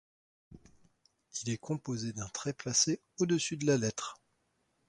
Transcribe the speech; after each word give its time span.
Il 1.43 1.51
est 1.51 1.59
composé 1.59 2.11
d’un 2.11 2.27
trait 2.29 2.53
placé 2.53 2.99
au-dessus 3.19 3.55
de 3.55 3.67
la 3.67 3.77
lettre. 3.77 4.19